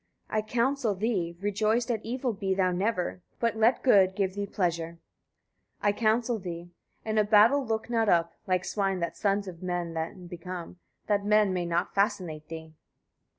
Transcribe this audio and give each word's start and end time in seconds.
130. 0.29 0.41
I 0.41 0.41
counsel 0.55 0.95
thee, 0.95 1.29
etc. 1.29 1.43
Rejoiced 1.43 1.91
at 1.91 2.03
evil 2.03 2.33
be 2.33 2.55
thou 2.55 2.71
never; 2.71 3.21
but 3.39 3.55
let 3.55 3.83
good 3.83 4.15
give 4.15 4.33
thee 4.33 4.47
pleasure. 4.47 4.97
131. 5.81 5.87
I 5.87 5.91
counsel 5.91 6.39
thee, 6.39 6.71
etc. 7.05 7.11
In 7.11 7.17
a 7.19 7.23
battle 7.23 7.63
look 7.63 7.87
not 7.87 8.09
up, 8.09 8.33
(like 8.47 8.65
swine 8.65 8.99
the 8.99 9.11
sons 9.13 9.47
of 9.47 9.61
men 9.61 9.93
then 9.93 10.25
become) 10.25 10.77
that 11.05 11.23
men 11.23 11.53
may 11.53 11.67
not 11.67 11.93
fascinate 11.93 12.47
thee. 12.47 12.73